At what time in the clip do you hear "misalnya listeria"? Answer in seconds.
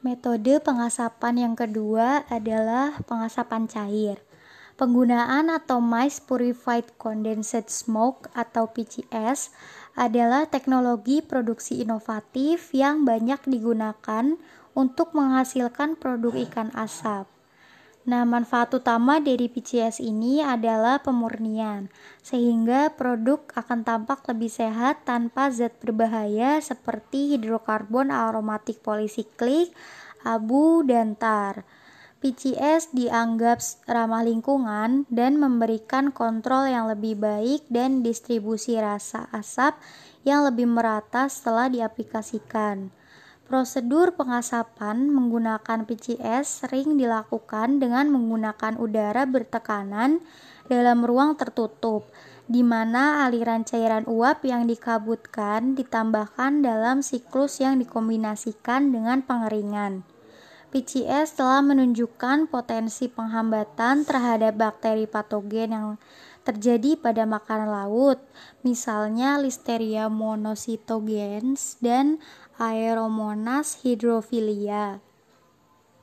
68.62-70.06